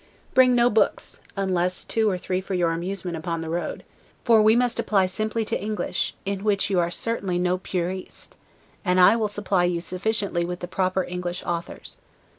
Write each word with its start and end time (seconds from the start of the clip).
Bring 0.33 0.55
no 0.55 0.71
books, 0.71 1.21
unless 1.37 1.83
two 1.83 2.09
or 2.09 2.17
three 2.17 2.41
for 2.41 2.55
your' 2.55 2.71
amusement 2.71 3.15
upon 3.15 3.41
the 3.41 3.51
road; 3.51 3.83
for 4.23 4.41
we 4.41 4.55
must 4.55 4.79
apply 4.79 5.05
simply 5.05 5.45
to 5.45 5.61
English, 5.63 6.15
in 6.25 6.43
which 6.43 6.71
you 6.71 6.79
are 6.79 6.89
certainly 6.89 7.37
no 7.37 7.59
'puriste'; 7.59 8.35
and 8.83 8.99
I 8.99 9.15
will 9.15 9.27
supply 9.27 9.65
you 9.65 9.79
sufficiently 9.79 10.43
with 10.43 10.59
the 10.61 10.67
proper 10.67 11.03
English 11.03 11.45
authors. 11.45 11.99